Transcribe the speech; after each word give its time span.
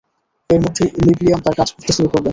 এর 0.49 0.59
মধ্যেই 0.63 0.89
লিব্লিয়াম 1.05 1.41
তার 1.45 1.55
কাজ 1.59 1.69
করতে 1.73 1.91
শুরু 1.97 2.09
করবে। 2.13 2.29